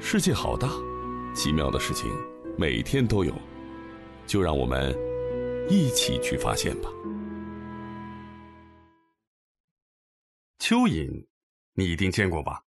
[0.00, 0.68] 世界好大，
[1.34, 2.10] 奇妙的事情
[2.56, 3.34] 每天都有，
[4.26, 4.94] 就让我们
[5.68, 6.88] 一起去发现吧。
[10.60, 11.26] 蚯蚓，
[11.74, 12.62] 你一定见过吧？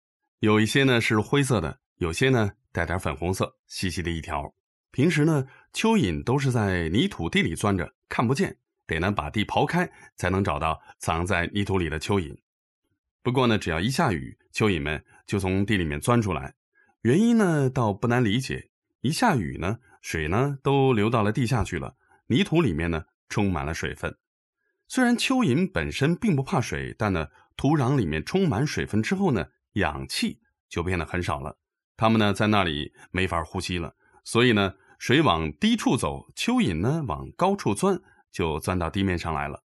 [0.41, 4.55] 有一些呢是灰色的，有些呢带点粉红色，细细的一条。
[4.93, 8.57] 平时呢，蚯蚓都是在泥土地里钻着，看不见，
[8.87, 12.37] 得呢把地刨开，才能找到藏在泥土里的蚯蚓。
[13.23, 16.55] 不过呢，只要一下雨，蚯蚓们就从地里面钻出来。
[17.05, 18.71] 原因呢，倒不难理解。
[19.03, 21.97] 一下雨呢，水呢都流到了地下去了，
[22.29, 24.17] 泥土里面呢充满了水分。
[24.89, 30.41] 虽然蚯蚓本身并不怕水，但呢，土壤里面充满水分之后呢，氧气
[30.71, 31.59] 就变得很少了。
[31.95, 33.95] 它们呢在那里没法呼吸了。
[34.25, 38.01] 所以呢，水往低处走，蚯蚓呢往高处钻，
[38.33, 39.63] 就钻到地面上来了。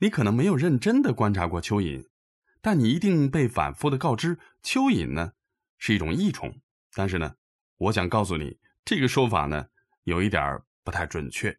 [0.00, 2.04] 你可能没有认真的观察过蚯蚓，
[2.60, 5.32] 但你一定被反复的告知，蚯蚓呢。
[5.84, 6.60] 是一种益虫，
[6.94, 7.34] 但是呢，
[7.76, 9.66] 我想告诉你，这个说法呢，
[10.04, 11.58] 有一点不太准确。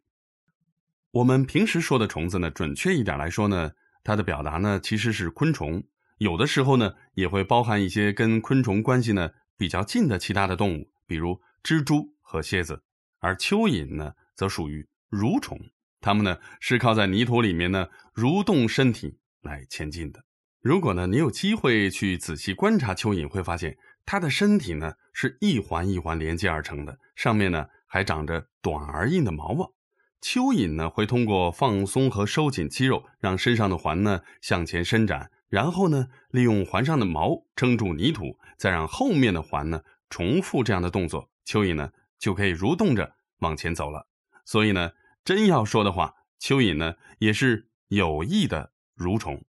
[1.12, 5.84] 我们平时说的虫子呢，准确一点来说呢，它的表达呢其实是昆虫，
[6.20, 12.82] 有的时候呢也会包含一些跟昆虫关系呢比较近的其他的动物，比如蜘蛛和蝎子。
[13.20, 15.60] 而蚯蚓呢，则属于蠕虫，
[16.00, 20.24] 它们呢是靠在泥土里面呢蠕动身体来前进的。
[20.62, 23.78] 如果呢你有机会去仔细观察蚯蚓，会发现。
[24.06, 29.74] 它的身体呢是一环一环连接而成的，上面呢还长着短而硬的毛毛。
[30.22, 44.08] 蚯蚓呢会通过放松和收紧肌肉，让身上的环呢向前伸展，然后呢利用环上的毛撑住泥土，再让后面的环呢重复这样的动作，蚯蚓呢就可以蠕动着往前走了。
[44.46, 44.92] 所以呢，
[45.26, 49.44] 真要说的话，蚯蚓呢也是有益的蠕虫。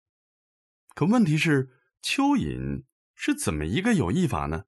[0.94, 1.70] 可问题是，
[2.02, 2.84] 蚯蚓。
[3.24, 4.64] 是怎么一个有益法呢？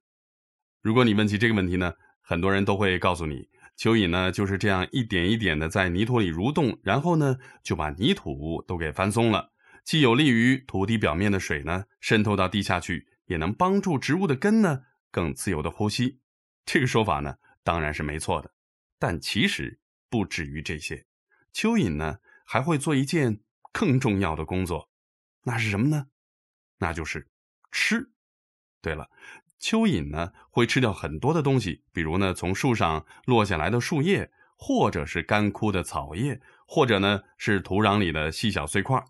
[0.81, 9.51] 如果你问起这个问题呢，很多人都会告诉你，蚯蚓呢就是这样一点一点的在泥土里蠕动，然后呢就把泥土都给翻松了，
[9.83, 16.21] 既有利于土地表面的水呢渗透到地下去，也能帮助植物的根呢更自由的呼吸。
[16.65, 18.53] 这个说法呢当然是没错的，
[18.97, 21.05] 但其实不止于这些，
[21.53, 23.41] 蚯蚓呢还会做一件
[23.73, 24.89] 更重要的工作，
[25.43, 26.07] 那是什么呢？
[26.77, 27.27] 那就是
[27.69, 28.13] 吃。
[28.85, 29.09] 对了，
[29.59, 34.29] 蚯蚓呢会吃掉很多的东西，比如呢从树上落下来的树叶，
[34.59, 39.03] 或者是干枯的草叶，或者呢是土壤里的细小碎块。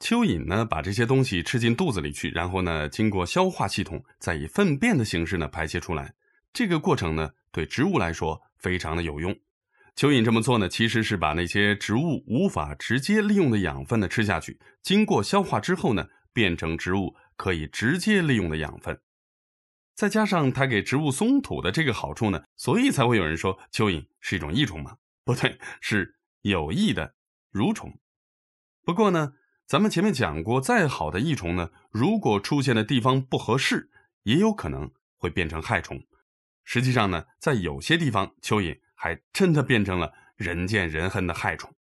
[0.00, 6.12] 蚯蚓呢把这些东西吃进肚子里去，然后呢经过消化系统，再以粪便的形式呢排泄出来。
[6.52, 9.32] 这个过程呢对植物来说非常的有用。
[9.94, 17.14] 蚯蚓这么做呢，其实是把那些植物无法直接利用的养分呢吃下去，经过消化之后呢变成植物。
[17.40, 19.00] 可以直接利用的养分，
[19.94, 24.98] 再加上它给植物松土的这个好处呢，所以才会有人说蚯蚓是一种益虫嘛？
[25.24, 27.14] 不对，是有益的
[27.50, 27.98] 蠕虫。
[28.82, 29.32] 不过呢，
[29.64, 33.90] 咱们前面讲过，再好的益虫呢，如果出现的地方不合适，
[34.24, 35.98] 也有可能会变成害虫。
[36.62, 41.74] 实际上呢，在有些地方，蚯蚓还真的变成了人见人恨的害虫。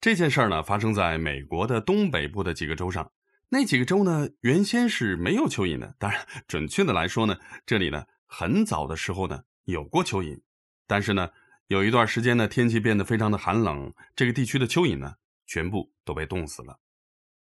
[0.00, 3.12] 这件事儿呢，发生在美国的东北部的几个州上。
[3.52, 5.96] 那几个州呢，原先是没有蚯蚓的。
[5.98, 10.40] 当然，准确的来说呢，这里呢很早的时候呢有过蚯蚓，
[10.86, 11.30] 但是呢
[11.66, 15.14] 有一段时间呢天气变得非常的寒冷，这个地区的蚯蚓呢
[15.46, 16.78] 全部都被冻死了。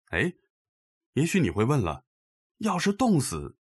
[0.09, 0.33] 哎，
[1.13, 2.03] 也许你会问了，
[2.57, 3.55] 要是冻死，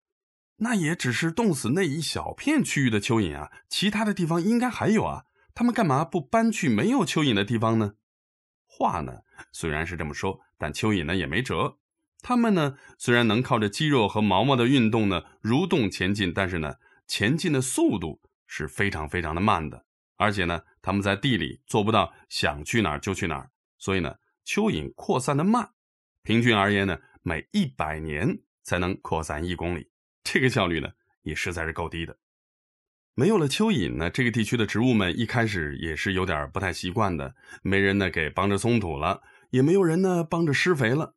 [0.56, 7.94] 那也只是冻死那一小片区域的蚯蚓啊，其他的地方应该还有啊，他们干嘛不搬去没有蚯蚓的地方呢？
[8.66, 9.20] 话呢
[9.52, 11.78] 虽然是这么说，但蚯蚓呢也没辙。
[12.22, 19.84] 它们呢，虽然能靠着肌肉和毛毛的运动呢蠕动前进，但是呢，前进的速度是非常非常的慢的。
[20.16, 24.15] 而且呢，它们在地里做不到想去哪儿就去哪儿，所以呢，
[24.47, 25.71] 蚯蚓扩散的慢。
[26.22, 29.91] 平均而言呢，每一百年才能扩散一公里，
[30.22, 30.91] 这个效率呢，
[31.23, 32.17] 也实在是够低的。
[33.14, 41.17] 没有了蚯蚓呢，这个地区的植物们一开始也是有点不太习惯的，没人呢给帮着松土了，也没有人呢帮着施肥了。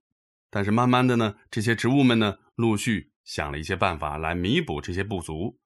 [0.55, 5.59] 但是慢慢的呢，这些植物们呢，陆续想了一些办法来弥补这些不足。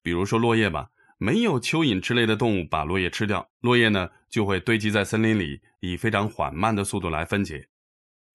[0.00, 7.68] 比如说落叶吧，没有蚯蚓之类的动物把落叶吃掉，落叶呢就会堆积在森林里，以非常缓慢的速度来分解。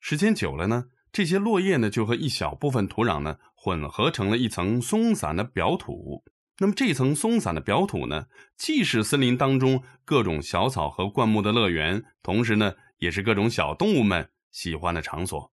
[0.02, 6.26] 时间久了呢，这些落叶呢就和一小部分土壤呢混合成了一层松散的表土。
[6.58, 8.26] 那么这层松散的表土呢，
[8.58, 15.53] 既是森林当中各种小草和灌木的乐园，同时呢，也是各种小动物们喜欢的场所。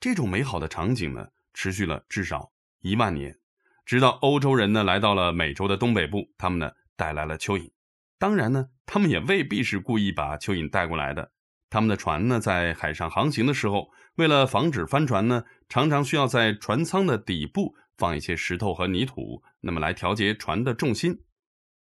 [0.00, 3.36] 这种美好的场景呢，持续了至少一万年，
[3.84, 7.70] 直到欧洲人呢来到了美洲的东北部，他们呢带来了蚯蚓。
[8.18, 11.32] 当然呢，他们也未必是故意把蚯蚓带过来的。
[11.70, 21.24] 他们的船呢在海上航行的时候，为了防止翻船呢，常常需要在船舱的底部放一些石头和泥土，那么来调节船的重心。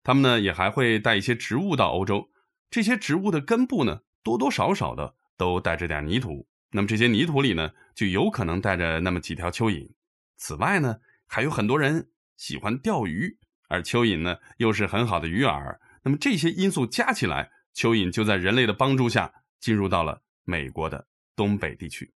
[0.02, 2.28] 他们呢也还会带一些植物到欧洲，
[2.68, 9.88] 这些植物的根部呢多多少少的都带着点泥土，那么这些泥土里呢就有可能带着那么几条蚯蚓。
[10.36, 10.96] 此外呢。
[11.34, 13.38] 还有很多人喜欢钓鱼，
[13.68, 15.78] 而蚯蚓呢又是很好的鱼饵。
[16.02, 22.12] 那么这些因素加起来，蚯蚓就在人类的帮助下进入到了美国的东北地区。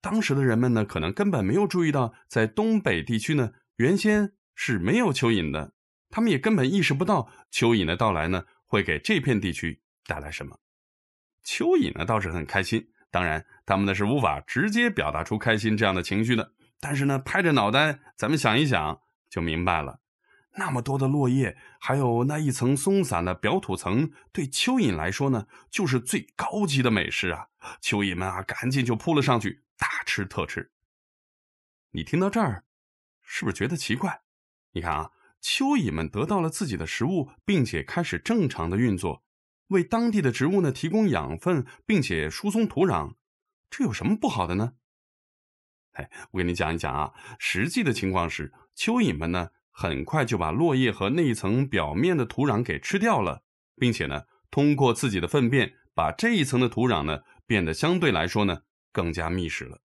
[0.00, 5.74] 当时的人们呢，可能根本没有注意到，在东北地区呢，原先是没有蚯蚓的。
[6.08, 10.60] 他们也根本意识不到蚯蚓的到来呢，会给这片地区带来什么。
[11.44, 16.52] 蚯蚓呢倒是很开心，当然他们呢是无法直接表达出开心这样的情绪的。
[16.80, 19.00] 但是呢，拍着脑袋，咱们想一想
[19.30, 20.00] 就明白了。
[20.56, 27.46] 那么多的落叶，还有那一层松散的表土层，对蚯蚓来说呢，就是最高级的美食啊！
[27.80, 30.72] 蚯蚓们啊，赶紧就扑了上去，大吃特吃。
[31.92, 32.64] 你听到这儿，
[33.22, 34.22] 是不是觉得奇怪？
[34.72, 39.23] 你看啊，蚯蚓们得到了自己的食物，并且开始正常的运作，
[39.68, 43.14] 为当地的植物呢提供养分，并且疏松土壤，
[43.70, 44.74] 这有什么不好的呢？
[45.92, 53.44] 哎，我给你讲一讲啊，实际的情况是，蚯蚓们呢，很快就把落叶和那一层表面的土壤给吃掉了，
[53.76, 58.62] 并且呢，通过自己的粪便，把这一层的土壤呢，变得相对来说呢，
[58.92, 59.80] 更加密实了。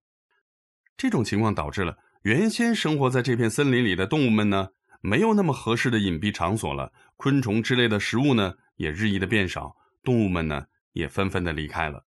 [0.96, 4.70] 这种情况导致了原先生活在这片森林里的动物们呢，
[5.02, 12.06] 没有那么合适的隐蔽场所了，昆虫之类的食物呢，也日益的变少，动物们呢，也纷纷的离开了。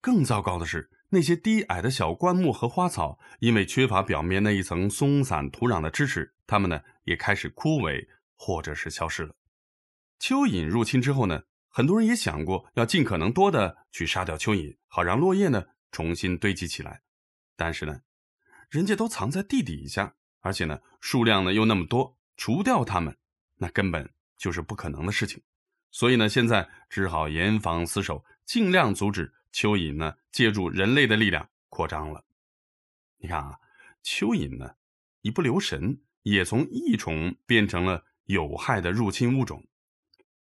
[0.00, 0.92] 更糟糕的是。
[1.08, 8.04] 那些低矮的小灌木和花草，因为缺乏表面那一层松散土壤的支持，它们呢也开始枯萎
[8.34, 9.32] 或者是消失了。
[10.18, 17.02] 蚯蚓入侵之后呢，很多人也想过要尽可能多的去杀掉蚯蚓，好让落叶呢重新堆积起来。
[17.56, 18.00] 但是呢，
[18.68, 23.16] 人家都藏在地底下，而且呢数量呢又那么多，除掉它们
[23.58, 25.40] 那根本就是不可能的事情。
[25.96, 29.32] 所以呢，现在只好严防死守，尽量阻止。
[29.50, 32.22] 蚯蚓呢，借助人类的力量扩张了。
[33.16, 33.58] 你看啊，
[34.04, 34.74] 蚯蚓呢，
[35.22, 39.66] 一不留神也从益虫变成了有害的入侵物种。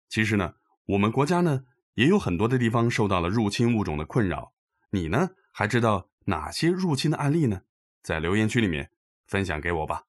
[0.08, 0.56] 其实呢，
[0.86, 1.66] 我们国家呢，
[1.96, 4.54] 也有很多的地方受到了入侵物种的困扰。
[4.92, 7.64] 你呢，还知道哪些入侵的案例呢？
[8.02, 8.92] 在留言区里面
[9.28, 10.06] 分享给我吧。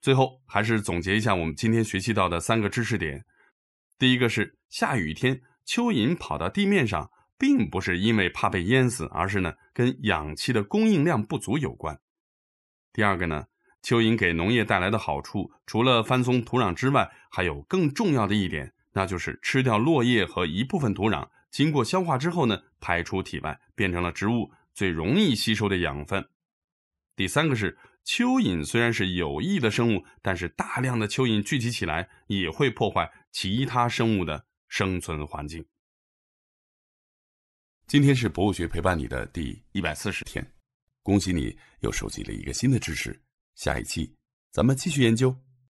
[0.00, 3.24] 最后，还是总结一下我们今天学习到的三个知识点。
[4.00, 7.12] 第一个是下雨天，蚯蚓跑到地面上。
[7.40, 11.98] 并不是因为怕被淹死，而是呢跟氧气的供应量不足有关。
[12.92, 13.46] 第二个呢，
[13.82, 26.28] 蚯蚓给农业带来的好处，除了翻松土壤之外，还有更重要的一点，那就是吃掉落叶和一部分土壤，经过消化之后呢，排出体外，变成了植物最容易吸收的养分。
[27.16, 35.64] 第三个是，蚯蚓虽然是有益的生物，但是大量的蚯蚓聚集起来，也会破坏其他生物的生存环境。
[37.86, 40.44] 今天是博物学陪伴你的第一百四十天，
[41.02, 43.20] 恭喜你又收集了一个新的知识。
[43.54, 44.14] 下一期
[44.52, 45.36] 咱们继续研究。